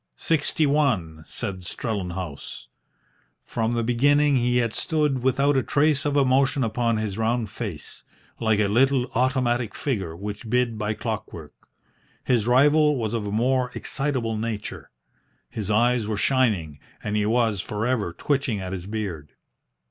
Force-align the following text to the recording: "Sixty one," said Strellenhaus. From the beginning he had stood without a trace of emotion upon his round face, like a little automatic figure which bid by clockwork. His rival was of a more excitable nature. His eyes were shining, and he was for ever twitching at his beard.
"Sixty 0.15 0.65
one," 0.65 1.23
said 1.27 1.59
Strellenhaus. 1.63 2.65
From 3.45 3.75
the 3.75 3.83
beginning 3.83 4.35
he 4.37 4.57
had 4.57 4.73
stood 4.73 5.21
without 5.21 5.55
a 5.55 5.61
trace 5.61 6.05
of 6.07 6.17
emotion 6.17 6.63
upon 6.63 6.97
his 6.97 7.19
round 7.19 7.51
face, 7.51 8.01
like 8.39 8.59
a 8.59 8.67
little 8.67 9.11
automatic 9.13 9.75
figure 9.75 10.15
which 10.17 10.49
bid 10.49 10.79
by 10.79 10.95
clockwork. 10.95 11.53
His 12.23 12.47
rival 12.47 12.95
was 12.95 13.13
of 13.13 13.27
a 13.27 13.31
more 13.31 13.69
excitable 13.75 14.35
nature. 14.35 14.89
His 15.51 15.69
eyes 15.69 16.07
were 16.07 16.17
shining, 16.17 16.79
and 17.03 17.15
he 17.15 17.27
was 17.27 17.61
for 17.61 17.85
ever 17.85 18.11
twitching 18.11 18.59
at 18.59 18.73
his 18.73 18.87
beard. 18.87 19.33